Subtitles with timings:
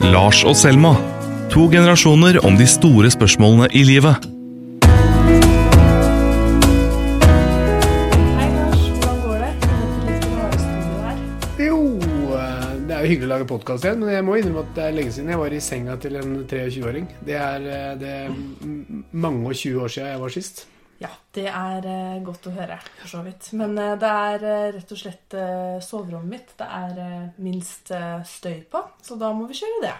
[0.00, 0.94] Lars og Selma.
[1.52, 4.24] To generasjoner om de store spørsmålene i livet.
[8.38, 9.52] Hei Lars, hvordan går det?
[11.66, 11.82] Jo,
[12.32, 14.86] eh, det er jo hyggelig å lage podkast igjen, men jeg må innrømme at det
[14.86, 17.06] er lenge siden jeg var i senga til en 23-åring.
[17.20, 18.32] Det eh, det er
[19.12, 20.64] mange og 20 år siden jeg var sist.
[21.30, 23.52] Det er eh, godt å høre, for så vidt.
[23.58, 25.36] Men eh, det er eh, rett og slett
[25.86, 26.56] soverommet mitt.
[26.58, 27.92] Det er minst
[28.26, 29.94] støy på, så da må vi kjøre det.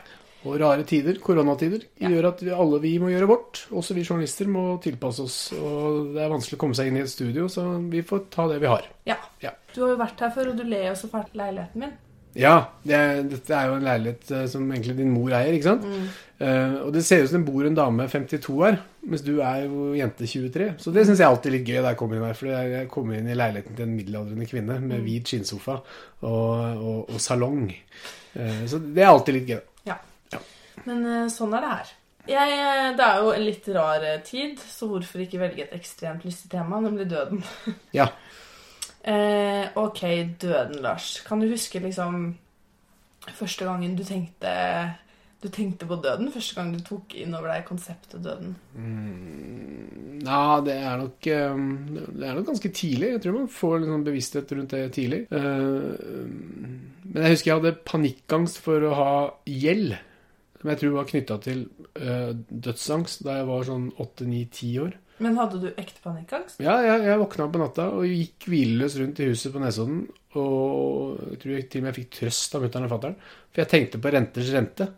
[0.48, 2.08] Og rare tider, koronatider, Ja.
[2.08, 3.66] gjør at vi, alle vi må gjøre vårt.
[3.76, 5.38] Også vi journalister må tilpasse oss.
[5.52, 8.46] Og det er vanskelig å komme seg inn i et studio, så vi får ta
[8.48, 8.88] det vi har.
[9.06, 9.18] Ja.
[9.44, 9.52] Ja.
[9.74, 11.92] Du har jo vært her før, og du ler jo så fælt leiligheten min.
[12.38, 12.54] Ja,
[12.86, 15.86] det er, dette er jo en leilighet eh, som egentlig din mor eier, ikke sant?
[16.40, 19.64] Eh, og det ser ut som det bor en dame 52 her, mens du er
[19.66, 20.68] jo jente 23.
[20.80, 22.38] Så det syns jeg alltid er litt gøy da jeg kommer inn her.
[22.38, 27.00] For jeg kommer inn i leiligheten til en middelaldrende kvinne med hvit skinnsofa og, og,
[27.10, 27.66] og salong.
[28.30, 29.62] Uh, så det er alltid litt gøy.
[29.90, 29.98] Ja.
[30.32, 30.42] Ja.
[30.86, 31.94] Men uh, sånn er det her.
[32.30, 32.58] Jeg,
[32.94, 36.78] det er jo en litt rar tid, så hvorfor ikke velge et ekstremt lystig tema,
[36.84, 37.42] nemlig døden.
[37.96, 38.12] Ja.
[39.04, 40.00] Eh, ok,
[40.42, 41.20] døden, Lars.
[41.26, 42.34] Kan du huske liksom
[43.36, 44.50] første gangen du tenkte
[45.40, 46.28] du tenkte på døden?
[46.34, 48.56] Første gang du tok inn over deg konseptet døden?
[50.20, 51.62] Ja, det er nok eh,
[52.12, 53.14] Det er nok ganske tidlig.
[53.14, 55.22] Jeg tror man får litt sånn bevissthet rundt det tidlig.
[55.32, 56.28] Eh,
[57.10, 59.12] Men jeg husker jeg hadde panikkangst for å ha
[59.48, 59.96] gjeld.
[60.60, 61.62] Som jeg tror var knytta til
[61.96, 64.98] uh, dødsangst da jeg var sånn 8-9-10 år.
[65.20, 66.60] Men hadde du ekte panikkangst?
[66.64, 70.06] Ja, jeg, jeg våkna på natta og gikk hvileløs rundt i huset på Nesodden.
[70.40, 73.18] Og jeg tror jeg til og med jeg fikk trøst av mutter'n og fatter'n.
[73.50, 74.88] For jeg tenkte på renters rente.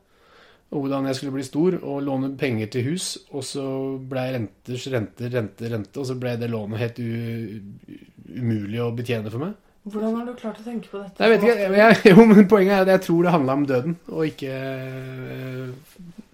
[0.73, 3.09] Og hvordan jeg skulle bli stor og låne penger til hus.
[3.35, 3.67] Og så
[4.13, 5.99] ble renters rente, rente, rente.
[5.99, 9.59] Og så ble det lånet helt umulig å betjene for meg.
[9.83, 11.19] Hvordan har du klart å tenke på dette?
[11.19, 13.97] Jeg vet ikke, jeg, jo, men Poenget er at jeg tror det handla om døden,
[14.15, 15.73] og ikke øh,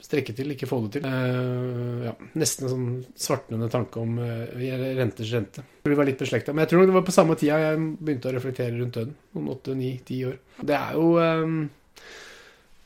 [0.05, 1.07] strekke til, ikke få det til.
[1.09, 5.65] Uh, ja, nesten en sånn svartnende tanke om eh, renters rente.
[5.89, 6.53] Vi var litt beslekta.
[6.53, 9.17] Men jeg tror nok det var på samme tida jeg begynte å reflektere rundt døden.
[9.37, 10.39] Om åtte, ni, ti år.
[10.61, 11.57] Det er jo eh,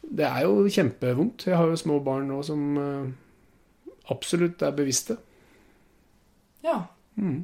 [0.03, 1.47] Det er jo kjempevondt.
[1.51, 5.19] Jeg har jo små barn nå som eh, absolutt er bevisste.
[6.63, 6.85] Ja.
[7.19, 7.43] Mm.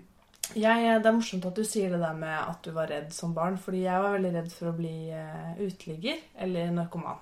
[0.57, 3.35] Jeg, det er morsomt at du sier det der med at du var redd som
[3.37, 7.19] barn, fordi jeg var veldig redd for å bli eh, uteligger eller narkoman.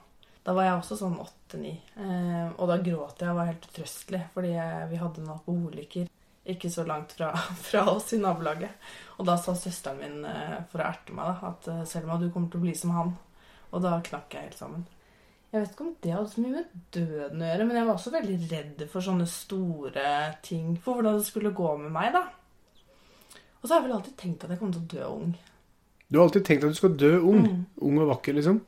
[0.47, 4.22] Da var jeg også sånn åtte-ni, eh, og da gråt jeg og var helt utrøstelig,
[4.34, 4.53] fordi
[4.92, 6.06] vi hadde en alkoholiker
[6.47, 7.32] ikke så langt fra,
[7.69, 8.70] fra oss i nabolaget.
[9.19, 12.28] Og da sa søsteren min, eh, for å erte meg, da, at eh, Selma, du
[12.31, 13.16] kommer til å bli som han.
[13.72, 14.87] Og da knakk jeg helt sammen.
[15.53, 17.94] Jeg vet ikke om det hadde så mye med døden å gjøre, men jeg var
[17.97, 20.10] også veldig redd for sånne store
[20.44, 20.75] ting.
[20.82, 22.25] For hvordan det skulle gå med meg, da.
[23.61, 25.37] Og så har jeg vel alltid tenkt at jeg kommer til å dø ung.
[26.09, 27.41] Du har alltid tenkt at du skal dø ung.
[27.43, 27.62] Mm.
[27.83, 28.61] Ung og vakker, liksom.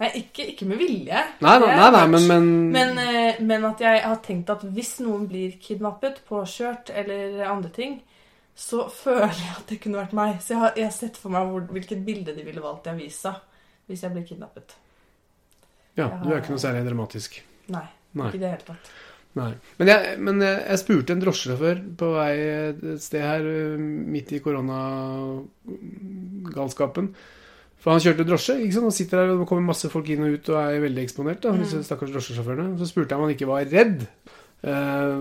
[0.00, 1.24] Nei, ikke, ikke med vilje.
[1.44, 4.94] Nei, nei, nei, nei men, men, Men, eh, men at jeg har tenkt at hvis
[5.04, 7.98] noen blir kidnappet, påkjørt eller andre ting,
[8.56, 10.38] så føler jeg at det kunne vært meg.
[10.40, 12.94] Så jeg har, jeg har sett for meg hvor, hvilket bilde de ville valgt i
[12.94, 13.36] avisa
[13.84, 14.78] hvis jeg blir kidnappet.
[15.98, 16.22] Ja, har...
[16.24, 17.36] du er ikke noe særlig dramatisk.
[17.74, 17.84] Nei,
[18.16, 18.30] Nei.
[18.30, 18.94] ikke i det hele tatt.
[19.34, 19.50] Nei.
[19.80, 24.32] Men, jeg, men jeg, jeg spurte en drosjesjåfør på vei et sted her øh, midt
[24.36, 27.06] i koronagalskapen.
[27.84, 28.88] For han kjørte drosje, ikke sant?
[28.88, 31.42] og sitter der og det kommer masse folk inn og ut og er veldig eksponert.
[31.44, 32.78] da, disse stakkars drosjesjåførene.
[32.80, 34.06] Så spurte jeg om han ikke var redd
[34.64, 35.16] eh,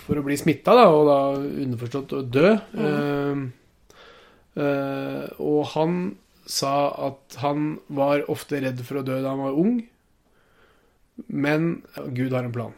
[0.00, 1.18] for å bli smitta, da, og da
[1.66, 2.48] underforstått å dø.
[2.86, 3.36] Eh,
[4.64, 6.16] eh, og han
[6.48, 6.72] sa
[7.10, 9.76] at han var ofte redd for å dø da han var ung,
[11.28, 11.84] men
[12.16, 12.72] Gud har en plan.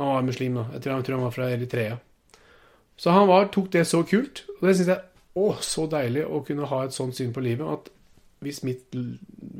[0.00, 0.66] Han var muslim, da.
[0.74, 1.98] Jeg tror, jeg tror han var fra Eritrea.
[3.00, 4.44] Så han var, tok det så kult.
[4.58, 5.06] Og det syns jeg
[5.40, 7.62] Å, så deilig å kunne ha et sånt syn på livet.
[7.62, 7.86] At
[8.42, 8.96] hvis, mitt,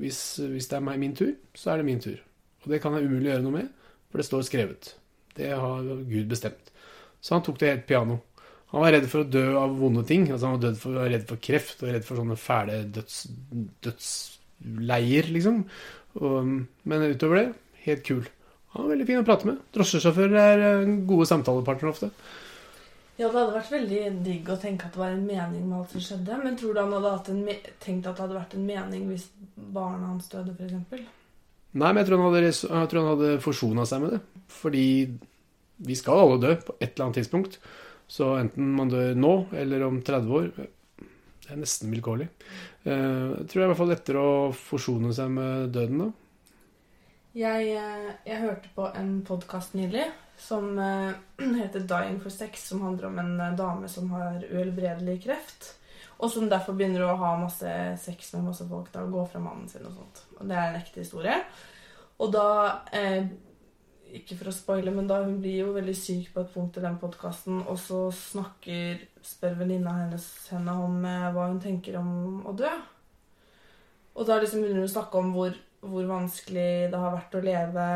[0.01, 2.17] hvis, hvis det er meg, min tur, så er det min tur.
[2.65, 3.69] Og det kan jeg umulig gjøre noe med,
[4.11, 4.91] for det står skrevet.
[5.37, 6.73] Det har Gud bestemt.
[7.23, 8.19] Så han tok det helt piano.
[8.73, 10.27] Han var redd for å dø av vonde ting.
[10.31, 13.23] Altså Han var for, redd for kreft og redd for sånne fæle døds,
[13.87, 15.65] dødsleier, liksom.
[16.19, 16.53] Og,
[16.91, 17.49] men utover det,
[17.87, 18.27] helt kul.
[18.75, 19.59] Han var veldig fin å prate med.
[19.75, 22.11] Drosjesjåfører er eh, gode samtalepartnere ofte.
[23.21, 25.91] Ja, det hadde vært veldig digg å tenke at det var en mening med alt
[25.93, 26.39] som skjedde.
[26.41, 29.27] Men tror du han hadde tenkt at det hadde vært en mening hvis
[29.75, 31.03] barna hans døde, f.eks.?
[31.71, 32.55] Nei, men jeg tror han hadde,
[32.91, 34.23] tror han hadde forsona seg med det.
[34.55, 34.87] Fordi
[35.91, 37.61] vi skal alle dø på et eller annet tidspunkt.
[38.11, 42.27] Så enten man dør nå eller om 30 år Det er nesten vilkårlig.
[42.89, 46.09] Eh, Jeg tror det er i hvert fall lettere å forsone seg med døden da.
[47.31, 50.03] Jeg, eh, jeg hørte på en podkast nylig
[50.41, 51.13] som eh,
[51.61, 55.77] heter 'Dying for sex', som handler om en eh, dame som har uhelbredelig kreft.
[56.19, 57.71] Og som derfor begynner å ha masse
[58.03, 60.25] sex med masse folk da, og gå fra mannen sin og sånt.
[60.41, 61.39] Og det er en ekte historie.
[62.19, 62.49] Og da
[62.93, 63.31] eh,
[64.11, 66.83] Ikke for å spoile, men da hun blir jo veldig syk på et punkt i
[66.83, 72.41] den podkasten, og så snakker spør venninna hennes henne om eh, hva hun tenker om
[72.43, 72.73] å dø.
[74.19, 77.45] Og da liksom begynner hun å snakke om hvor, hvor vanskelig det har vært å
[77.45, 77.87] leve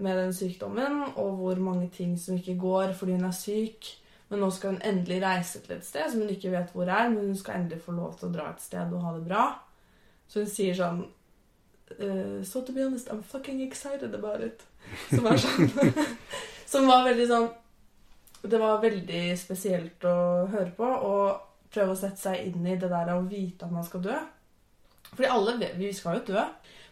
[0.00, 3.90] med den sykdommen, og hvor mange ting som ikke går fordi hun er syk.
[4.30, 7.10] Men nå skal hun endelig reise til et sted som hun ikke vet hvor er,
[7.12, 9.44] men hun skal endelig få lov til å dra et sted og ha det bra.
[10.28, 11.02] Så hun sier sånn
[11.98, 14.64] eh, So to be honest, I'm fucking excited about it.
[15.10, 15.68] Som sånn
[16.72, 17.46] Som var veldig sånn
[18.44, 20.16] Det var veldig spesielt å
[20.52, 23.84] høre på og prøve å sette seg inn i det der å vite at man
[23.86, 24.16] skal dø.
[25.14, 26.42] Fordi alle vi skal jo dø.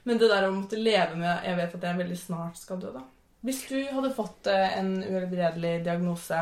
[0.09, 2.91] Men det der å måtte leve med Jeg vet at jeg veldig snart skal dø,
[2.95, 3.05] da.
[3.43, 6.41] Hvis du hadde fått eh, en uhelbredelig diagnose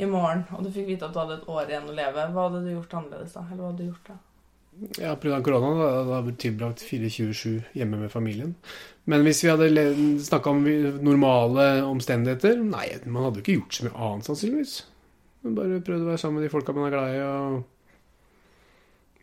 [0.00, 2.44] i morgen, og du fikk vite at du hadde et år igjen å leve, hva
[2.46, 3.42] hadde du gjort annerledes da?
[3.48, 4.18] Eller hva hadde du gjort da?
[5.02, 5.40] Ja, pga.
[5.42, 8.54] korona da, da har tilbrakt 24-7 hjemme med familien.
[9.10, 9.82] Men hvis vi hadde
[10.22, 10.62] snakka om
[11.02, 14.76] normale omstendigheter Nei, man hadde jo ikke gjort så mye annet, sannsynligvis.
[15.44, 17.60] Man bare prøvd å være sammen med de folka man er glad i, og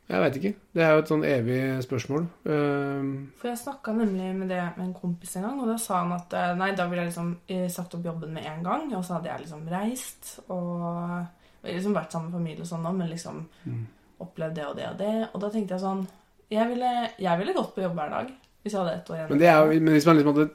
[0.08, 0.52] Jeg veit ikke.
[0.72, 2.22] Det er jo et sånn evig spørsmål.
[2.48, 3.08] Uh,
[3.42, 6.14] For jeg snakka nemlig med det med en kompis en gang, og da sa han
[6.16, 9.04] at eh, nei, da ville jeg liksom eh, sagt opp jobben med en gang, og
[9.04, 13.42] så hadde jeg liksom reist og liksom vært sammen med familie og sånn, men liksom
[13.68, 13.84] Mm.
[14.24, 15.12] opplevd det og det og det.
[15.34, 16.08] Og da tenkte jeg sånn
[16.50, 18.30] Jeg ville, jeg ville gått på jobb hver dag
[18.64, 19.30] hvis jeg hadde ett år igjen.
[19.30, 20.50] Men, det er jo, men hvis man liksom hadde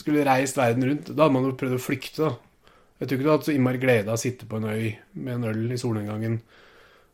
[0.00, 2.74] skulle reist verden rundt, da hadde man jo prøvd å flykte, da.
[3.00, 4.90] Jeg tror ikke du hadde hatt så innmari glede av å sitte på en øy
[5.16, 6.36] med en øl i solnedgangen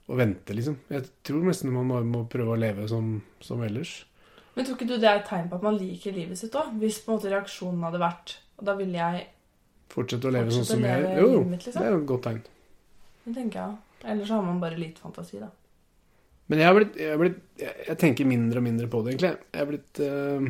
[0.07, 0.77] og vente, liksom.
[0.93, 3.99] Jeg tror nesten man må, må prøve å leve som, som ellers.
[4.57, 6.77] Men tror ikke du det er et tegn på at man liker livet sitt òg?
[6.81, 9.27] Hvis på en måte reaksjonen hadde vært Og da ville jeg
[9.93, 11.19] Fortsette å leve sånn som jeg er?
[11.21, 11.77] Jo, mitt, liksom.
[11.77, 12.41] det er jo et godt tegn.
[13.27, 14.07] Det tenker jeg.
[14.13, 15.51] Ellers har man bare lite fantasi, da.
[16.51, 19.15] Men jeg har blitt, jeg, har blitt jeg, jeg tenker mindre og mindre på det,
[19.15, 19.31] egentlig.
[19.53, 20.49] Jeg har blitt øh,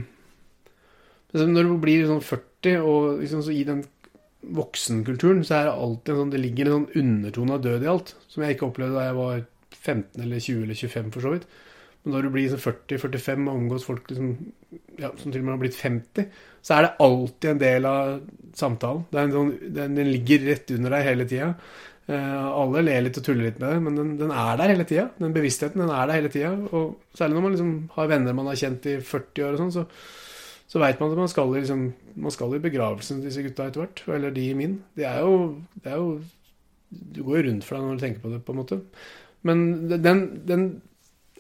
[1.33, 3.85] liksom Når du blir sånn 40, og liksom så i den
[4.55, 8.13] voksenkulturen, så er det alltid sånn Det ligger en sånn undertone av død i alt,
[8.31, 9.41] som jeg ikke opplevde da jeg var
[9.77, 11.49] 15 eller 20 eller 25, for så vidt.
[12.03, 14.31] Men når du blir sånn 40-45 og omgås folk liksom,
[15.01, 16.29] ja, som til og med har blitt 50,
[16.63, 18.13] så er det alltid en del av
[18.59, 19.33] samtalen.
[19.35, 21.51] Sånn, den, den ligger rett under deg hele tida.
[22.07, 24.87] Eh, alle ler litt og tuller litt med det, men den, den er der hele
[24.87, 25.09] tida.
[25.19, 26.53] Den bevisstheten den er der hele tida.
[27.19, 29.87] Særlig når man liksom har venner man har kjent i 40 år og sånn, så,
[30.67, 31.85] så veit man at man skal, liksom,
[32.19, 34.03] man skal i begravelsen til disse gutta etter hvert.
[34.17, 34.81] Eller de i min.
[34.99, 35.37] Det er jo,
[35.83, 36.17] det er jo
[36.91, 38.81] Du går jo rundt for deg når du tenker på det, på en måte.
[39.47, 40.67] Men den, den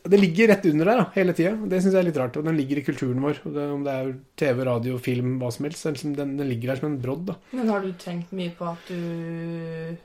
[0.06, 1.52] det ligger rett under der da, hele tida.
[1.67, 2.37] Det syns jeg er litt rart.
[2.38, 3.40] Og den ligger i kulturen vår.
[3.43, 5.87] Det, om det er TV, radio, film, hva som helst.
[5.88, 7.25] Liksom, den, den ligger der som en brodd.
[7.31, 7.38] da.
[7.56, 9.96] Men har du tenkt mye på at du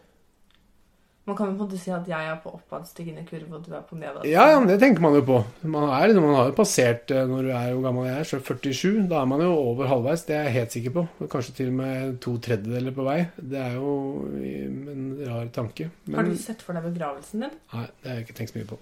[1.31, 3.71] Man kan jo på en måte si at jeg er på oppadstigende kurve, og du
[3.71, 4.33] er på nedadstigende.
[4.33, 5.37] Ja, ja, men det tenker man jo på.
[5.63, 8.27] Man, er, liksom, man har jo passert eh, når du er hvor gammel jeg er,
[8.27, 9.05] så 47.
[9.07, 11.03] Da er man jo over halvveis, det er jeg helt sikker på.
[11.31, 13.15] Kanskje til og med to tredjedeler på vei.
[13.53, 13.93] Det er jo
[14.41, 15.87] en rar tanke.
[16.17, 17.55] Har du sett for deg begravelsen din?
[17.77, 18.81] nei, det har jeg ikke tenkt så mye på.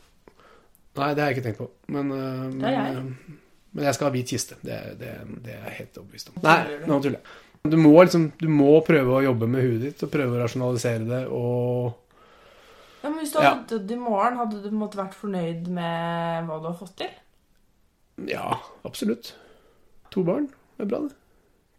[1.03, 1.69] Nei, det har jeg ikke tenkt på.
[1.93, 2.57] Men, eh, jeg.
[2.65, 4.57] men, eh, men jeg skal ha hvit kiste.
[4.65, 5.13] Det, det,
[5.45, 6.41] det er jeg helt overbevist om.
[6.49, 6.89] Nei, du?
[6.89, 7.39] nå tuller jeg.
[7.69, 11.05] Du må, liksom, du må prøve å jobbe med huet ditt og prøve å rasjonalisere
[11.05, 11.97] det og
[12.99, 16.59] Ja, men Hvis du hadde dødd i morgen, hadde du måte vært fornøyd med hva
[16.59, 17.13] du har fått til?
[18.27, 19.33] Ja, absolutt.
[20.11, 20.49] To barn
[20.79, 21.15] er bra, det.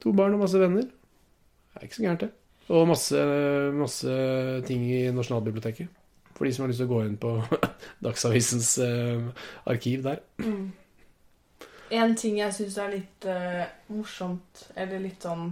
[0.00, 0.86] To barn og masse venner.
[0.88, 2.30] Det er ikke så gærent, det.
[2.70, 3.24] Og masse,
[3.74, 4.12] masse
[4.68, 5.90] ting i Nasjonalbiblioteket.
[6.36, 7.34] For de som har lyst til å gå inn på
[8.06, 9.26] Dagsavisens eh,
[9.68, 10.22] arkiv der.
[11.90, 15.50] En ting jeg syns er litt eh, morsomt, eller litt sånn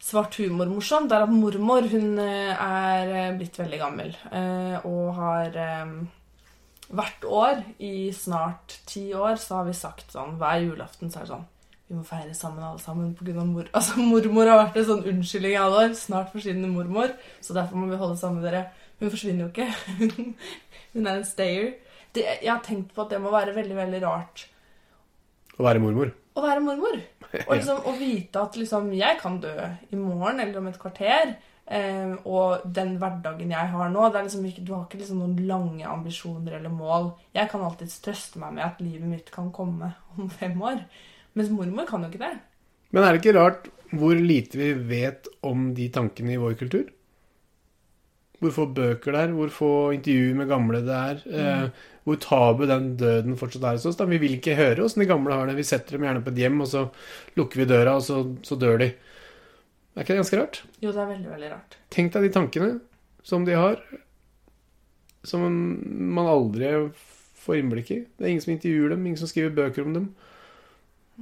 [0.00, 4.16] svart humor-morsomt, er at mormor hun eh, er eh, blitt veldig gammel.
[4.32, 5.60] eh, og har
[6.90, 11.22] Hvert år i snart ti år så har vi sagt sånn Hver julaften så er
[11.22, 11.44] det sånn
[11.86, 13.68] Vi må feire sammen alle sammen på grunn av mor.
[13.78, 15.94] Altså Mormor har vært en sånn unnskyldning i alle år.
[15.98, 18.64] Snart forsvinner mormor, så derfor må vi holde sammen med dere.
[18.98, 19.68] Hun forsvinner jo ikke.
[20.94, 21.72] hun er en stayer.
[22.14, 24.48] Det, jeg har tenkt på at det må være veldig, veldig rart
[25.54, 26.10] Å være mormor.
[26.40, 26.98] Å være mormor.
[27.44, 29.54] Og liksom å vite at liksom jeg kan dø
[29.90, 31.36] i morgen eller om et kvarter.
[31.70, 35.36] Um, og den hverdagen jeg har nå er liksom ikke, Du har ikke liksom noen
[35.46, 37.12] lange ambisjoner eller mål.
[37.36, 40.82] Jeg kan alltids trøste meg med at livet mitt kan komme om fem år.
[41.38, 42.38] Mens mormor kan jo ikke det.
[42.90, 46.90] Men er det ikke rart hvor lite vi vet om de tankene i vår kultur?
[48.40, 51.24] Hvor få bøker det er, hvor få intervjuer med gamle det er.
[51.28, 53.98] Eh, hvor tabu den døden fortsatt er hos oss.
[53.98, 54.08] Da.
[54.10, 55.56] Vi vil ikke høre åssen de gamle har det.
[55.58, 56.84] Vi setter dem gjerne på et hjem, og så
[57.38, 58.90] lukker vi døra, og så, så dør de.
[59.94, 60.62] Er ikke det ganske rart?
[60.80, 61.78] Jo, det er veldig, veldig rart.
[61.92, 62.70] Tenk deg de tankene
[63.26, 63.80] som de har,
[65.26, 66.70] som man aldri
[67.40, 68.00] får innblikk i.
[68.16, 70.10] Det er ingen som intervjuer dem, ingen som skriver bøker om dem.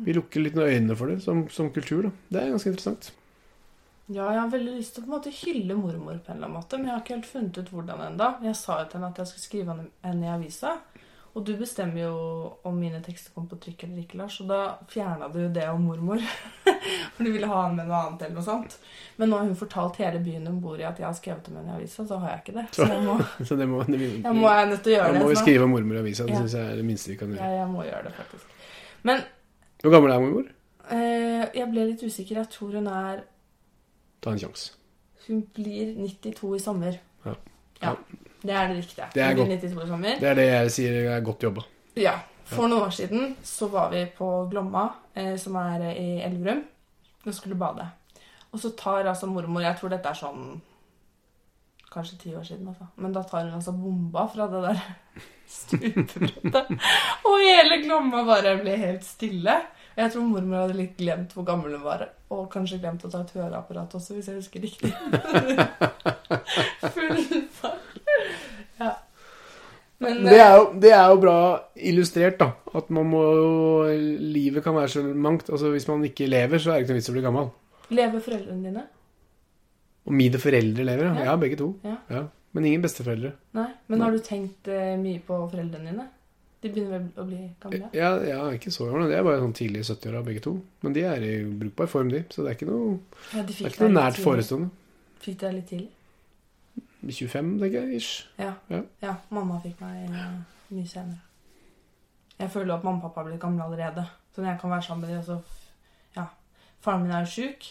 [0.05, 2.07] Vi lukker litt øynene for det som, som kultur.
[2.07, 2.13] da.
[2.31, 3.11] Det er ganske interessant.
[4.09, 6.49] Ja, jeg har veldig lyst til å på en måte hylle mormor på en eller
[6.49, 8.29] annen måte, men jeg har ikke helt funnet ut hvordan ennå.
[8.47, 9.75] Jeg sa jo til henne at jeg skulle skrive
[10.07, 10.79] henne i avisa.
[11.37, 12.15] Og du bestemmer jo
[12.67, 14.39] om mine tekster kommer på trykk eller ikke, Lars.
[14.41, 14.61] Og da
[14.91, 16.25] fjerna du jo det om mormor.
[17.15, 18.79] For du ville ha henne med noe annet eller noe sånt.
[19.21, 21.61] Men nå har hun fortalt hele byen hun bor i at jeg har skrevet om
[21.61, 22.67] henne i avisa, så har jeg ikke det.
[22.81, 23.19] Så jeg må,
[23.53, 25.23] Så det må, det, jeg må jeg nødt til å gjøre det.
[25.23, 26.27] må vi skrive om mormor i avisa.
[26.27, 26.41] Det Ja.
[26.43, 27.45] synes jeg er det minste vi kan gjøre.
[27.53, 28.57] Ja, jeg må gjøre det, faktisk.
[29.13, 29.23] Men
[29.85, 30.49] Hvor gammel er mormor?
[30.91, 32.41] eh, jeg ble litt usikker.
[32.41, 33.23] Jeg tror hun er
[34.21, 34.73] Ta en sjanse.
[35.27, 36.99] Hun blir 92 i sommer.
[37.27, 37.35] Ja.
[37.83, 37.93] Ja,
[38.43, 39.07] Det er det riktige.
[39.15, 40.19] Det er hun blir 92 i sommer.
[40.21, 41.65] Det er det jeg sier er godt jobba.
[41.99, 42.17] Ja.
[42.49, 46.63] For noen år siden så var vi på Glomma, eh, som er eh, i Elverum,
[47.27, 47.85] og skulle bade.
[48.53, 50.61] Og så tar altså mormor Jeg tror dette er sånn
[51.93, 52.87] Kanskje ti år siden, altså.
[52.97, 54.81] Men da tar hun altså bomba fra det der
[55.59, 56.73] stupebrettet.
[57.25, 59.55] Og hele Glomma bare ble helt stille.
[59.99, 63.25] Jeg tror mormor hadde litt glemt hvor gammel hun var, og kanskje glemt å ta
[63.25, 64.93] et høreapparat også, hvis jeg husker riktig.
[66.95, 67.19] Full
[67.59, 67.97] fart.
[68.79, 68.93] Ja.
[69.99, 71.35] Men Det er, jo, det er jo bra
[71.91, 72.53] illustrert, da.
[72.79, 73.23] At man må
[73.91, 75.49] Livet kan være så mangt.
[75.51, 77.49] Altså Hvis man ikke lever, så er det ikke noe vits å bli gammel.
[77.51, 78.85] eh, lever foreldrene dine?
[80.09, 81.15] Og mine foreldre lever, ja.
[81.19, 81.25] Ja.
[81.33, 81.73] Ja, begge to.
[81.83, 82.23] Ja.
[82.55, 83.33] Men ingen besteforeldre.
[83.59, 86.07] Nei, Men har du tenkt eh, mye på foreldrene dine?
[86.63, 87.89] De begynner vel å bli gamle?
[87.95, 89.07] Ja, ja, ikke så gamle.
[89.11, 90.57] De er bare sånn tidlig i 70-åra, begge to.
[90.83, 92.25] Men de er i brukbar form, de.
[92.35, 92.97] Så det er ikke noe,
[93.35, 94.25] Ja, de er ikke noe nært tidlig.
[94.27, 94.71] forestående.
[95.23, 95.91] Fikk deg litt tidlig?
[97.09, 97.97] 25, tenker jeg.
[98.01, 98.27] ish.
[98.43, 98.53] Ja.
[98.73, 98.83] Ja.
[99.05, 99.15] ja.
[99.31, 100.35] Mamma fikk meg eh,
[100.75, 101.23] mye senere.
[102.39, 104.05] Jeg føler at mamma og pappa er blitt gamle allerede.
[104.35, 105.39] Så når jeg kan være sammen med dem, så
[106.19, 106.27] Ja.
[106.81, 107.65] Faren min er jo sjuk,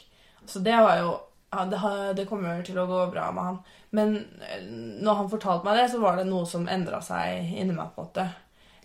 [0.48, 1.12] så det var jo
[1.54, 3.60] ja, det, har, det kommer til å gå bra med han.
[3.96, 4.64] Men eh,
[5.04, 7.92] når han fortalte meg det, så var det noe som endra seg inni meg.
[7.96, 8.26] på en måte.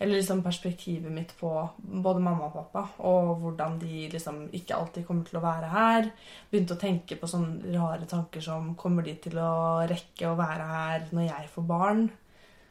[0.03, 5.05] Eller liksom perspektivet mitt på både mamma og pappa, og hvordan de liksom ikke alltid
[5.07, 6.09] kommer til å være her.
[6.51, 9.53] Begynte å tenke på sånne rare tanker som kommer de til å
[9.87, 12.03] rekke å være her når jeg får barn?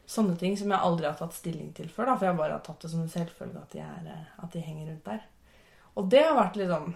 [0.05, 2.63] Sånne ting som jeg aldri har tatt stilling til før, da, for jeg bare har
[2.67, 5.25] tatt det som en selvfølge at de, er, eh, at de henger rundt der.
[5.95, 6.95] Og det har vært sånn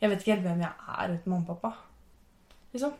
[0.00, 1.72] Jeg vet ikke helt hvem jeg er uten mamma og pappa.
[2.74, 2.92] Liksom.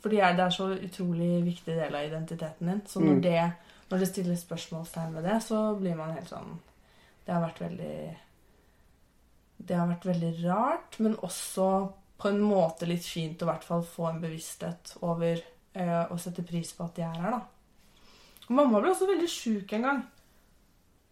[0.00, 2.80] Fordi jeg, det er så utrolig viktig del av identiteten din.
[2.86, 3.22] Så når, Mm.
[3.22, 3.52] det,
[3.88, 6.58] når det stilles spørsmålstegn ved det, så blir man helt sånn
[7.24, 8.00] Det har vært veldig
[9.58, 11.68] Det har vært veldig rart, men også
[12.18, 16.42] på en måte litt fint å hvert fall få en bevissthet over eh, å sette
[16.46, 18.06] pris på at de er her, da.
[18.48, 20.00] Og mamma ble også veldig sjuk en gang.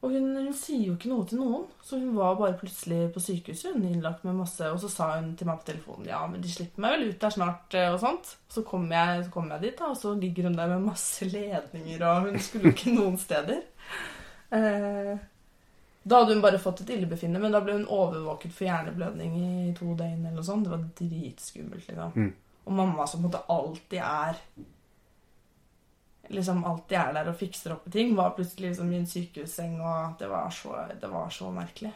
[0.04, 1.62] Og hun, hun sier jo ikke noe til noen.
[1.84, 5.32] Så hun var bare plutselig på sykehuset, hun innlagt med masse Og så sa hun
[5.38, 8.02] til meg på telefonen ja, men de slipper meg vel ut der snart, eh, og
[8.02, 8.34] sånt.
[8.52, 11.30] Så kom jeg, så kom jeg dit, da, og så ligger hun der med masse
[11.30, 13.64] ledninger, og hun skulle ikke noen steder.
[14.54, 15.16] Eh,
[16.06, 19.72] da hadde hun bare fått et illebefinnende, men da ble hun overvåket for hjerneblødning i
[19.74, 20.20] to døgn.
[20.20, 20.68] eller noe sånt.
[20.68, 21.88] Det var dritskummelt.
[21.88, 22.12] liksom.
[22.14, 22.32] Mm.
[22.66, 24.38] Og mamma som på en måte alltid er
[26.32, 29.78] liksom alltid er der og fikser opp i ting, var plutselig liksom i en sykehusseng,
[29.80, 31.92] og det var så, det var så merkelig.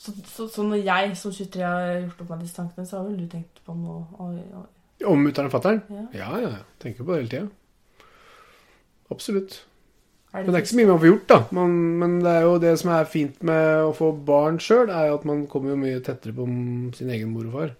[0.00, 3.08] Så, så, så når jeg som 23 har gjort opp meg disse tankene, så har
[3.10, 4.68] vel du tenkt på noe oi, oi.
[5.10, 5.82] Om mutter'n og fatter'n?
[5.92, 6.04] Ja.
[6.16, 6.52] Ja, ja.
[6.80, 8.06] Tenker på det hele tida.
[9.12, 9.58] Absolutt.
[10.30, 11.38] Det Men det er ikke så mye man får gjort, da.
[11.56, 15.08] Man, men det er jo det som er fint med å få barn sjøl, er
[15.10, 16.46] jo at man kommer jo mye tettere på
[16.96, 17.72] sin egen mor og far.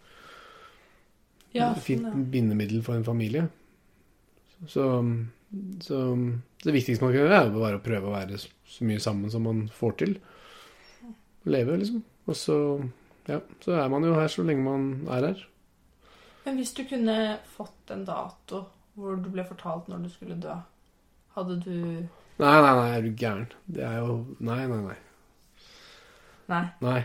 [1.55, 2.31] ja, Fint sånn, ja.
[2.35, 3.47] bindemiddel for en familie.
[4.69, 4.85] Så,
[5.81, 5.99] så
[6.65, 9.47] det viktigste man kan gjøre, er bare å prøve å være så mye sammen som
[9.49, 10.17] man får til.
[11.49, 12.03] Leve, liksom.
[12.29, 12.57] Og så,
[13.31, 15.47] ja, så er man jo her så lenge man er her.
[16.45, 18.65] Men hvis du kunne fått en dato
[18.99, 20.57] hvor du ble fortalt når du skulle dø,
[21.37, 21.77] hadde du
[22.41, 23.49] Nei, nei, nei, er du gæren?
[23.69, 24.95] Det er jo Nei, nei, nei.
[26.51, 26.63] Nei.
[26.81, 27.01] Nei.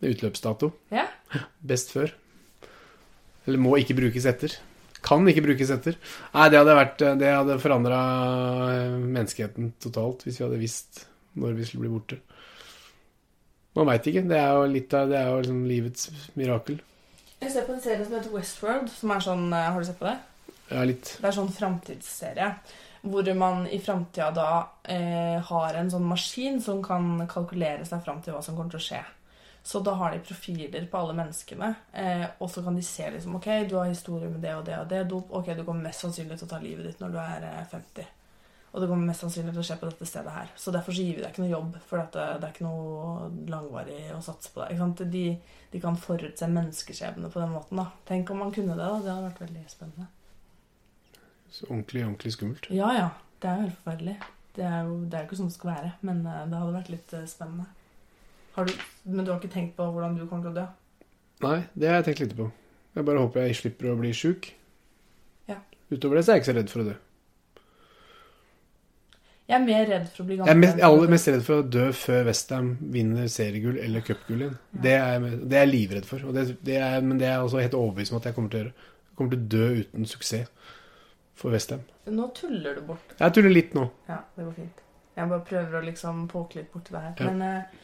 [0.00, 0.70] Det er utløpsdato.
[0.92, 1.04] Ja?
[1.60, 2.14] Best før.
[3.44, 4.56] Eller må ikke brukes etter.
[5.04, 5.98] Kan ikke brukes etter.
[6.32, 7.98] Nei, det hadde vært Det hadde forandra
[9.02, 11.04] menneskeheten totalt hvis vi hadde visst
[11.40, 12.20] når vi skulle bli borte.
[13.74, 14.22] Man veit ikke.
[14.30, 16.78] Det er jo litt av Det er jo liksom livets mirakel.
[17.42, 20.00] Jeg ser på en serie som heter Westworld, som er sånn eh, Har du sett
[20.00, 20.16] på det?
[20.70, 21.10] Ja, litt.
[21.20, 22.46] Det er sånn framtidsserie.
[23.04, 24.48] Hvor man i framtida da
[24.88, 28.80] eh, har en sånn maskin som kan kalkulere seg fram til hva som kommer til
[28.80, 29.02] å skje.
[29.64, 33.38] Så da har de profiler på alle menneskene, eh, og så kan de se liksom
[33.38, 34.98] Ok, du har historie med det og det og det.
[35.08, 37.62] Du, ok, du kommer mest sannsynlig til å ta livet ditt når du er eh,
[37.70, 38.10] 50.
[38.74, 40.52] Og det kommer mest sannsynlig til å skje på dette stedet her.
[40.58, 43.28] Så derfor så gir vi deg ikke noe jobb, for det, det er ikke noe
[43.48, 45.00] langvarig å satse på deg.
[45.14, 45.24] De,
[45.72, 47.78] de kan forutse menneskeskjebne på den måten.
[47.80, 47.86] da.
[48.10, 48.82] Tenk om man kunne det.
[48.82, 48.98] da.
[48.98, 50.08] Det hadde vært veldig spennende.
[51.54, 52.68] Så ordentlig, ordentlig skummelt.
[52.74, 53.08] Ja, ja.
[53.40, 54.16] Det er jo helt forferdelig.
[54.58, 56.76] Det er jo det er jo ikke sånn det skal være, men eh, det hadde
[56.76, 57.70] vært litt eh, spennende.
[58.54, 58.74] Har du,
[59.10, 60.66] men du har ikke tenkt på hvordan du kommer til å dø?
[61.44, 62.50] Nei, det har jeg tenkt litt på.
[62.94, 64.52] Jeg bare håper jeg slipper å bli sjuk.
[65.50, 65.58] Ja.
[65.90, 66.94] Utover det så er jeg ikke så redd for å dø.
[69.44, 70.48] Jeg er mer redd for å bli gammel.
[70.48, 73.76] Jeg er mest, jeg er aller mest redd for å dø før Westham vinner seriegull
[73.82, 74.54] eller cupgull igjen.
[74.86, 76.30] Det, er det er jeg livredd for.
[76.32, 78.60] Det, det er, men det er jeg også helt overbevist om at jeg kommer til
[78.60, 78.88] å gjøre.
[79.10, 80.70] Jeg kommer til å dø uten suksess
[81.36, 81.82] for Westham.
[82.14, 83.12] Nå tuller du bort.
[83.18, 83.84] Jeg tuller litt nå.
[84.08, 84.80] Ja, det går fint.
[85.14, 87.14] Jeg bare prøver å liksom poke litt borti det her.
[87.20, 87.28] Ja.
[87.28, 87.82] Men eh,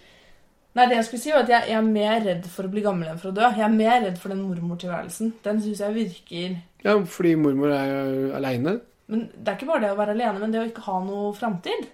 [0.79, 2.83] Nei, det jeg skulle si var at jeg, jeg er mer redd for å bli
[2.85, 3.47] gammel enn for å dø.
[3.57, 5.33] Jeg er mer redd for den mormortilværelsen.
[5.45, 6.53] Den syns jeg virker
[6.85, 8.77] Ja, fordi mormor er jo aleine.
[9.11, 11.33] Men det er ikke bare det å være alene, men det å ikke ha noe
[11.39, 11.89] framtid.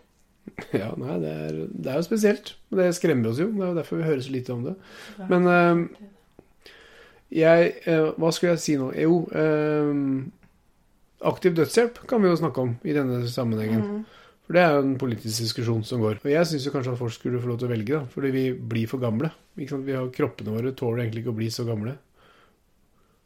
[0.77, 2.53] Ja, nei, det er, det er jo spesielt.
[2.71, 3.49] Det skremmer oss jo.
[3.55, 4.75] Det er jo derfor vi hører så lite om det.
[5.29, 5.81] Men øh,
[7.35, 8.93] jeg øh, Hva skulle jeg si nå?
[8.95, 9.97] Jo, øh,
[11.27, 13.83] aktiv dødshjelp kan vi jo snakke om i denne sammenhengen.
[13.83, 14.05] Mm.
[14.47, 16.21] For det er jo en politisk diskusjon som går.
[16.23, 18.11] Og jeg syns kanskje at folk skulle få lov til å velge, da.
[18.13, 19.33] Fordi vi blir for gamle.
[19.59, 21.97] Vi har, kroppene våre tåler egentlig ikke å bli så gamle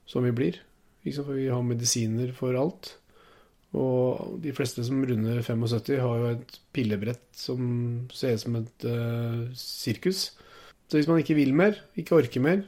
[0.08, 0.56] som vi blir.
[1.04, 2.94] For vi har medisiner for alt.
[3.76, 7.60] Og de fleste som runder 75, har jo et pillebrett som
[8.16, 10.30] ser ut som et uh, sirkus.
[10.90, 12.64] Så hvis man ikke vil mer, ikke orker mer,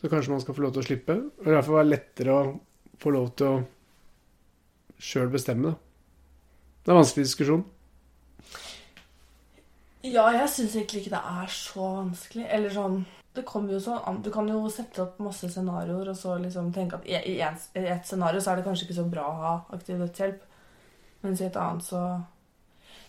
[0.00, 1.20] så kanskje man skal få lov til å slippe.
[1.44, 2.46] Og i hvert fall være lettere å
[3.04, 3.64] få lov til å
[4.96, 5.85] sjøl bestemme, da.
[6.86, 7.62] Det er en vanskelig diskusjon.
[10.06, 12.44] Ja, jeg syns egentlig ikke det er så vanskelig.
[12.54, 13.00] Eller sånn
[13.34, 17.00] Det kommer jo sånn Du kan jo sette opp masse scenarioer og så liksom tenke
[17.00, 19.98] at i, ett et scenario så er det kanskje ikke så bra å ha aktiv
[19.98, 20.44] dødshjelp,
[21.26, 22.04] mens i et annet så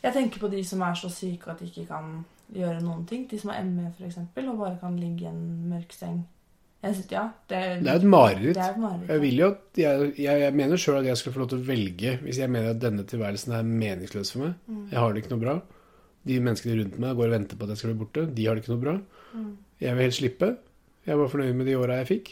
[0.01, 3.29] Jeg tenker på de som er så syke at de ikke kan gjøre noen ting.
[3.29, 6.23] De som har ME, f.eks., og bare kan ligge i en mørk seng.
[6.83, 8.53] Jeg synes, ja, det, er et mareritt.
[8.55, 9.09] Det er et mareritt.
[9.09, 9.47] Jeg vil jo
[9.81, 12.51] jeg, jeg, jeg mener sjøl at jeg skulle få lov til å velge hvis jeg
[12.53, 14.53] mener at denne tilværelsen er meningsløs for meg.
[14.69, 14.83] Mm.
[14.91, 15.55] Jeg har det ikke noe bra.
[16.27, 18.25] De menneskene rundt meg går og venter på at jeg skal bli borte.
[18.37, 18.93] De har det ikke noe bra.
[19.33, 19.49] Mm.
[19.81, 20.51] Jeg vil helst slippe.
[21.07, 22.31] Jeg var fornøyd med de åra jeg fikk.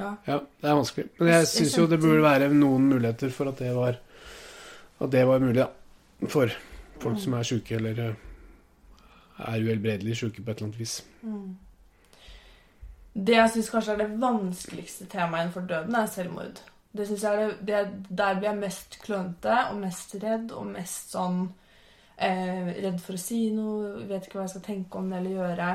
[0.00, 0.10] Ja.
[0.28, 1.08] Ja, det er vanskelig.
[1.18, 3.98] Men jeg Jeg syns jo det burde være noen muligheter for at det var
[5.00, 5.68] At det var mulig, da.
[6.28, 6.52] For
[7.00, 7.20] folk Mm.
[7.20, 8.14] som er sjuke, eller eh,
[9.38, 11.02] er uhelbredelig sjuke på et eller annet vis.
[11.24, 11.56] Mm.
[13.14, 16.60] Det jeg syns kanskje er det vanskeligste temaet innenfor døden, er selvmord.
[16.96, 20.66] Det synes jeg er det, det, Der blir jeg mest klønete og mest redd og
[20.72, 21.40] mest sånn
[22.18, 25.36] eh, Redd for å si noe, vet ikke hva jeg skal tenke om det eller
[25.36, 25.70] gjøre.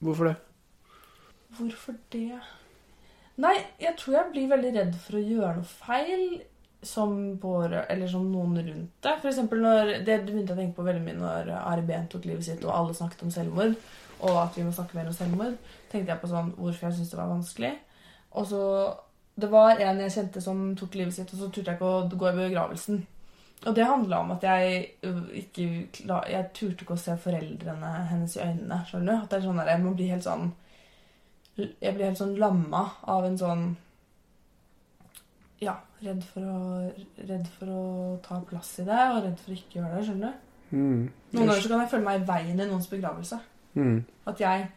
[0.00, 0.36] Hvorfor det?
[1.58, 2.40] Hvorfor det?
[3.44, 6.26] Nei, jeg tror jeg blir veldig redd for å gjøre noe feil
[6.84, 9.20] som pårø- eller som noen rundt deg.
[9.22, 12.44] For når, det begynte jeg å tenke på veldig mye når Ari Behn tok livet
[12.44, 13.74] sitt, og alle snakket om selvmord,
[14.20, 15.56] og at vi må snakke mer om selvmord.
[15.90, 17.74] tenkte jeg på sånn, hvorfor jeg syntes det var vanskelig.
[18.34, 18.62] Og så
[19.36, 22.08] Det var en jeg kjente som tok livet sitt, og så turte jeg ikke å
[22.08, 23.00] gå i begravelsen.
[23.66, 25.64] Og det handla om at jeg ikke
[26.30, 28.84] Jeg turte ikke å se foreldrene hennes i øynene.
[28.86, 29.22] skjønner du?
[29.22, 30.52] At det er sånn der, Jeg må bli helt sånn
[31.56, 33.76] Jeg blir helt sånn lamma av en sånn
[35.60, 36.58] Ja, redd for å,
[37.28, 37.82] redd for å
[38.24, 40.04] ta plass i det, og redd for å ikke gjøre det.
[40.08, 40.50] skjønner du?
[40.74, 41.02] Mm.
[41.34, 43.38] Noen ganger så kan jeg føle meg i veien i noens begravelse.
[43.78, 43.98] Mm.
[44.30, 44.68] At jeg,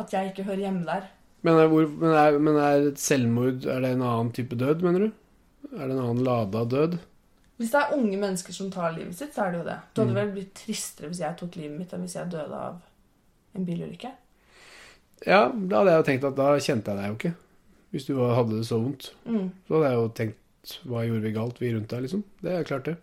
[0.00, 1.08] at jeg ikke hører hjemme der.
[1.42, 5.08] Men, er, hvor, men, er, men er selvmord Er det en annen type død, mener
[5.08, 5.08] du?
[5.72, 6.98] Er det en annen lada død?
[7.58, 9.78] Hvis det er unge mennesker som tar livet sitt, så er det jo det.
[9.94, 10.18] Du hadde Mm.
[10.20, 12.78] vel blitt tristere hvis jeg tok livet mitt enn hvis jeg døde av
[13.58, 14.10] en bilulykke?
[15.26, 17.34] Ja, da hadde jeg jo tenkt at da kjente jeg deg jo ikke.
[17.92, 19.10] Hvis du hadde det så vondt.
[19.28, 19.50] Mm.
[19.68, 20.38] Så hadde jeg jo tenkt
[20.86, 22.22] hva gjorde vi galt, vi rundt deg, liksom.
[22.42, 22.96] Det er klart, det.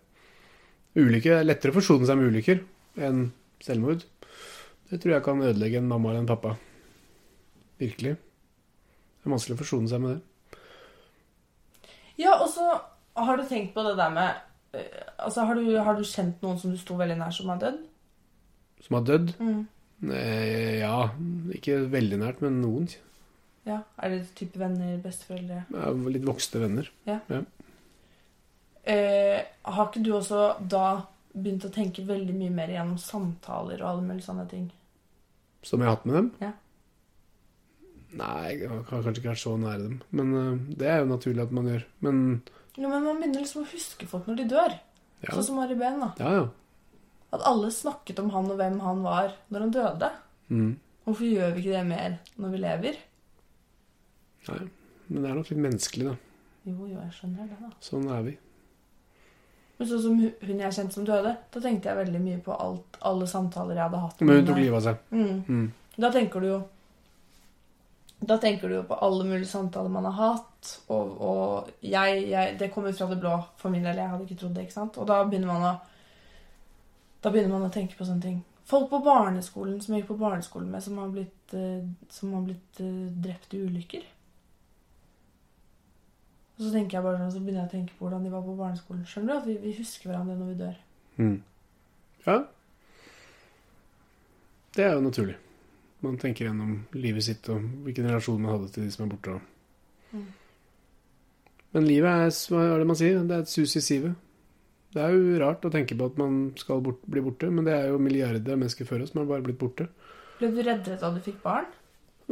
[1.00, 2.64] Ulykke er lettere å forsone seg med ulykker
[3.06, 3.28] enn
[3.64, 4.06] selvmord.
[4.90, 6.56] Det tror jeg kan ødelegge en mamma eller en pappa.
[7.80, 8.16] Virkelig.
[8.16, 10.62] Det er vanskelig å forsone seg med det.
[12.20, 12.72] Ja, og så
[13.20, 14.40] har du tenkt på det der med
[14.76, 17.60] øh, Altså, har du, har du kjent noen som du sto veldig nær, som har
[17.62, 17.84] dødd?
[18.86, 19.34] Som har dødd?
[19.44, 19.62] Mm.
[20.16, 21.10] Eh, ja,
[21.56, 22.88] ikke veldig nært, men noen.
[23.70, 25.64] Ja, Er det type venner, besteforeldre?
[25.76, 26.90] Ja, litt voksne venner.
[28.90, 30.86] Eh, har ikke du også da
[31.36, 34.70] begynt å tenke veldig mye mer gjennom samtaler og alle mulige sånne ting?
[35.62, 36.30] Som jeg har hatt med dem?
[36.42, 36.54] Ja.
[38.20, 40.00] Nei, jeg har kanskje ikke vært så nære dem.
[40.18, 41.84] Men uh, det er jo naturlig at man gjør.
[42.06, 42.24] Men
[42.80, 44.80] Jo, men man begynner liksom å huske folk når de dør.
[45.22, 46.14] ja, Sånn som Ari Behn, da.
[46.24, 46.32] ja.
[46.40, 46.48] ja.
[47.30, 50.08] At alle snakket om han og hvem han var når han døde.
[50.50, 50.72] Mm.
[51.06, 52.98] Hvorfor gjør vi ikke det mer når vi lever?
[54.48, 54.70] Nei.
[55.10, 56.16] Men det er nok litt menneskelig, da.
[56.70, 57.70] Jo, jo, jeg skjønner det, da.
[57.82, 58.38] Sånn er vi.
[59.80, 62.56] Men sånn som hu- hun jeg kjente som døde, da tenkte jeg veldig mye på
[62.60, 64.20] alt, alle samtaler jeg hadde hatt.
[64.22, 64.48] Men hun henne.
[64.52, 64.98] tok livet av seg.
[65.12, 65.44] Mm.
[65.48, 65.72] Mm.
[66.00, 66.60] Da tenker du jo
[68.22, 72.58] Da tenker du jo på alle mulige samtaler man har hatt, og, og jeg, jeg
[72.60, 74.98] Det kommer fra det blå for min del, jeg hadde ikke trodd det, ikke sant?
[75.00, 75.74] Og da begynner man å
[77.24, 78.42] Da begynner man å tenke på sånne ting.
[78.70, 82.44] Folk på barneskolen som jeg gikk på barneskolen med, som har blitt, eh, som har
[82.46, 84.04] blitt eh, drept i ulykker.
[86.60, 88.42] Og så tenker jeg bare sånn, så begynner jeg å tenke på hvordan de var
[88.44, 89.04] på barneskolen.
[89.08, 90.80] Skjønner du at vi, vi husker hverandre når vi dør?
[91.16, 91.38] Mm.
[92.26, 92.36] Ja.
[94.76, 95.38] Det er jo naturlig.
[96.04, 99.38] Man tenker gjennom livet sitt og hvilken relasjon man hadde til de som er borte.
[100.12, 100.26] Mm.
[101.78, 103.22] Men livet er, hva er det man sier?
[103.24, 104.20] Det er et sus i sivet.
[104.92, 107.76] Det er jo rart å tenke på at man skal bort, bli borte, men det
[107.76, 109.86] er jo milliarder av mennesker før oss som har bare blitt borte.
[110.40, 111.68] Ble du reddere da du fikk barn?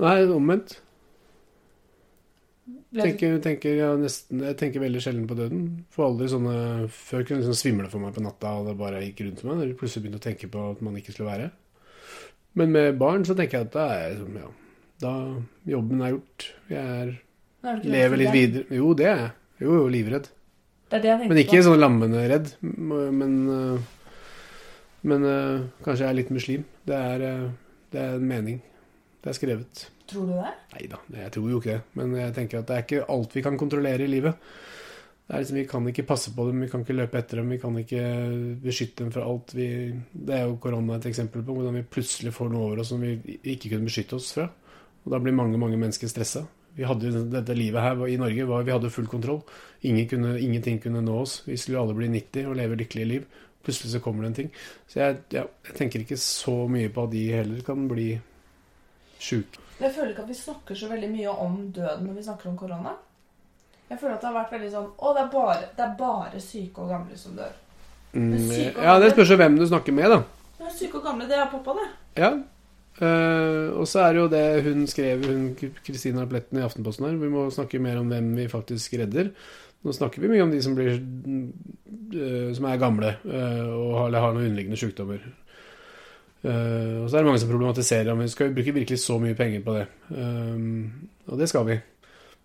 [0.01, 0.79] Nei, omvendt.
[2.97, 5.63] Tenker, tenker, ja, nesten, jeg tenker veldig sjelden på døden.
[5.93, 6.55] For aldri sånne
[6.91, 9.61] Før kunne liksom svimle for meg på natta, og det bare gikk rundt meg.
[9.63, 11.49] Eller plutselig begynte å tenke på at man ikke skulle være.
[12.57, 14.47] Men med barn så tenker jeg at da er sånn, ja
[15.03, 15.11] Da
[15.69, 16.47] jobben er gjort.
[16.71, 17.11] Jeg er,
[17.69, 18.79] er lever litt videre.
[18.79, 19.33] Jo, det er jeg.
[19.61, 20.31] Jo, jo, livredd.
[20.87, 21.67] Det det Men ikke på.
[21.67, 22.53] sånn lammende redd.
[22.63, 23.35] Men,
[25.07, 26.65] men øh, kanskje jeg er litt muslim.
[26.87, 27.45] Det er, øh,
[27.93, 28.59] det er en mening.
[29.23, 29.87] Det er skrevet.
[30.07, 30.55] Tror du det?
[30.73, 31.83] Nei da, jeg tror jo ikke det.
[31.99, 34.49] Men jeg tenker at det er ikke alt vi kan kontrollere i livet.
[35.27, 37.75] Liksom, Vi kan ikke passe på dem, vi kan ikke løpe etter dem, vi kan
[37.77, 38.03] ikke
[38.63, 39.51] beskytte dem fra alt.
[39.57, 39.67] Vi,
[40.11, 43.03] det er jo korona et eksempel på hvordan vi plutselig får noe over oss som
[43.03, 44.47] vi ikke kunne beskytte oss fra.
[45.03, 46.45] Og da blir mange mange mennesker stressa.
[46.77, 49.41] Vi hadde jo dette livet her i Norge, vi hadde full kontroll.
[49.89, 51.41] Ingen kunne, ingenting kunne nå oss.
[51.47, 53.27] Vi skulle alle bli 90 og leve lykkelige liv.
[53.65, 54.51] Plutselig så kommer det en ting.
[54.87, 58.11] Så jeg, ja, jeg tenker ikke så mye på at de heller kan bli
[59.19, 59.66] sjuke.
[59.77, 62.57] Jeg føler ikke at vi snakker så veldig mye om døden når vi snakker om
[62.57, 62.95] korona.
[63.87, 66.41] Jeg føler at det har vært veldig sånn Å, det er bare, det er bare
[66.43, 67.53] syke og gamle som dør.
[68.11, 70.69] Mm, Men ja, det spørs jo hvem du snakker med, da.
[70.73, 71.87] Syke og gamle, det er pappa, det.
[72.19, 72.31] Ja.
[72.97, 77.19] Uh, og så er det jo det hun skrev, hun Kristina Pletten i Aftenposten her.
[77.21, 79.29] Vi må snakke mer om hvem vi faktisk redder.
[79.85, 84.17] Nå snakker vi mye om de som, blir, uh, som er gamle uh, og har,
[84.17, 85.21] har noen underliggende sykdommer.
[86.43, 89.37] Eh, og så er det mange som problematiserer om vi skal bruke virkelig så mye
[89.37, 89.85] penger på det.
[90.13, 90.65] Eh,
[91.27, 91.79] og det skal vi.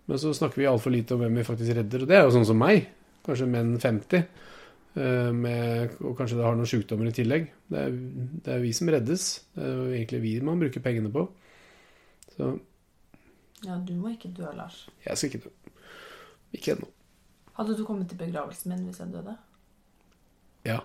[0.05, 2.03] Men så snakker vi altfor lite om hvem vi faktisk redder.
[2.03, 2.89] Og det er jo sånn som meg.
[3.23, 4.25] Kanskje menn 50.
[4.93, 7.47] Uh, med, og kanskje det har noen sykdommer i tillegg.
[7.71, 7.95] Det er,
[8.45, 9.23] det er vi som reddes.
[9.55, 11.23] Det er jo egentlig vi man bruker pengene på.
[12.35, 12.51] Så
[13.63, 14.89] Ja, du må ikke dø, Lars.
[15.05, 15.79] jeg skal ikke dø.
[16.53, 16.89] Ikke ennå.
[17.57, 19.37] Hadde du kommet til begravelsen min hvis jeg døde?
[20.67, 20.81] Ja.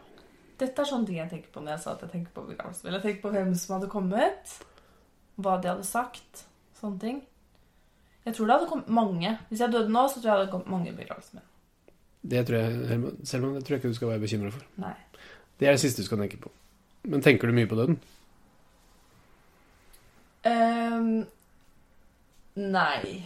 [0.58, 2.86] Dette er sånne ting jeg tenker på når jeg sa at jeg tenker på begravelse.
[2.88, 4.54] Jeg tenker på hvem som hadde kommet,
[5.38, 6.44] hva de hadde sagt,
[6.80, 7.20] sånne ting.
[8.26, 9.36] Jeg tror det hadde kommet mange.
[9.48, 11.46] Hvis jeg døde nå, så tror jeg det hadde kommet mange i begravelsen min.
[12.28, 14.66] Det tror jeg, Herman, Selman, det tror jeg ikke du skal være bekymra for.
[14.82, 14.94] Nei.
[15.58, 16.50] Det er det siste du skal tenke på.
[17.08, 18.00] Men tenker du mye på døden?
[20.48, 21.26] Um,
[22.58, 23.22] nei.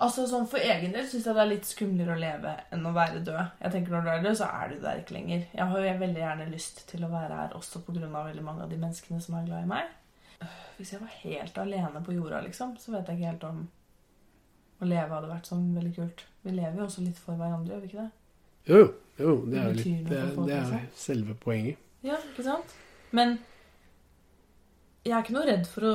[0.00, 2.92] Altså sånn For egen del syns jeg det er litt skumlere å leve enn å
[2.96, 3.56] være død.
[3.60, 5.42] Jeg tenker Når du er død, så er du der ikke lenger.
[5.52, 8.08] Jeg har jo veldig gjerne lyst til å være her også pga.
[8.08, 9.90] veldig mange av de menneskene som er glad i meg.
[10.40, 13.60] Øh, Hvis jeg var helt alene på jorda, liksom, så vet jeg ikke helt om
[14.80, 16.24] å leve hadde vært sånn veldig kult.
[16.42, 18.10] Vi lever jo også litt for hverandre, gjør vi ikke det?
[18.70, 18.80] Jo,
[19.18, 19.36] jo.
[19.50, 21.76] det er jo litt Det, det er selve poenget.
[22.06, 22.72] Ja, ikke sant?
[23.12, 23.36] Men
[25.04, 25.94] jeg er ikke noe redd for å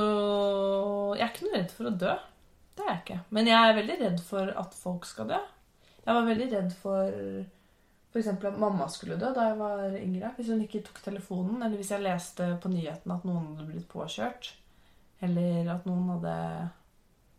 [1.16, 2.14] Jeg er ikke noe redd for å dø.
[2.76, 3.20] Det er jeg ikke.
[3.32, 5.42] Men jeg er veldig redd for at folk skal dø.
[6.06, 7.12] Jeg var veldig redd for
[8.12, 8.28] f.eks.
[8.28, 10.32] at mamma skulle dø da jeg var yngre.
[10.36, 13.88] Hvis hun ikke tok telefonen, eller hvis jeg leste på nyhetene at noen hadde blitt
[13.92, 14.52] påkjørt.
[15.24, 16.36] Eller at noen hadde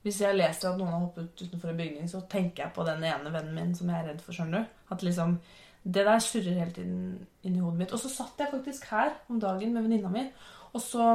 [0.01, 3.03] Hvis jeg leser at noen har hoppet utenfor en bygning, så tenker jeg på den
[3.03, 4.75] ene vennen min som jeg er redd for, skjønner du.
[4.93, 5.39] At liksom
[5.83, 7.93] Det der surrer hele tiden inni hodet mitt.
[7.93, 10.25] Og så satt jeg faktisk her om dagen med venninna mi,
[10.73, 11.05] og så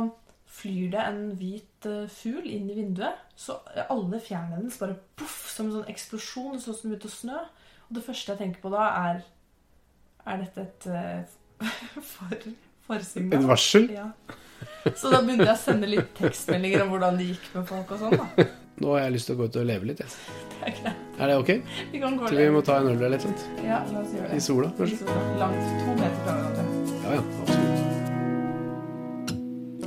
[0.53, 3.21] flyr det en hvit eh, fugl inn i vinduet.
[3.39, 3.57] Så
[3.89, 7.45] alle fjærene hennes bare poff, som en sånn eksplosjon, sånn som ute og snø.
[7.89, 9.23] Og det første jeg tenker på da, er
[10.23, 11.67] Er dette et uh,
[12.13, 12.45] for,
[12.87, 13.41] forsignal?
[13.41, 13.89] Et varsel?
[13.91, 14.05] Ja.
[14.95, 18.05] Så da begynte jeg å sende litt tekstmeldinger om hvordan det gikk med folk og
[18.05, 18.21] sånn.
[18.21, 18.47] da.
[18.83, 20.05] Nå har jeg lyst til å gå ut og leve litt.
[20.05, 20.15] Jeg.
[20.63, 21.07] Det er greit.
[21.19, 21.49] Er det ok?
[21.91, 23.47] Vi kan gå Til vi må ta en øl eller noe sånt?
[23.67, 25.03] Ja, la oss gjøre I sola, kanskje?
[25.03, 25.73] Så Langt.
[25.83, 27.01] To meter fra hverandre.
[27.03, 27.42] Ja, ja.